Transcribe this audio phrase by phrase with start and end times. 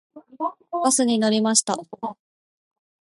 [0.81, 1.77] バスに乗りました。